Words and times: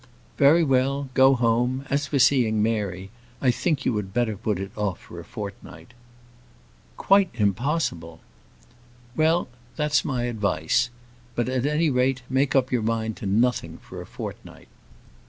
"Very 0.39 0.63
well, 0.63 1.09
go 1.13 1.35
home: 1.35 1.85
as 1.91 2.07
for 2.07 2.17
seeing 2.17 2.63
Mary, 2.63 3.11
I 3.39 3.51
think 3.51 3.85
you 3.85 3.95
had 3.97 4.15
better 4.15 4.35
put 4.35 4.57
it 4.57 4.71
off 4.75 4.99
for 4.99 5.19
a 5.19 5.23
fortnight." 5.23 5.93
"Quite 6.97 7.29
impossible." 7.35 8.19
"Well, 9.15 9.47
that's 9.75 10.03
my 10.03 10.23
advice. 10.23 10.89
But, 11.35 11.47
at 11.49 11.67
any 11.67 11.91
rate, 11.91 12.23
make 12.31 12.55
up 12.55 12.71
your 12.71 12.81
mind 12.81 13.15
to 13.17 13.27
nothing 13.27 13.77
for 13.77 14.01
a 14.01 14.07
fortnight. 14.07 14.69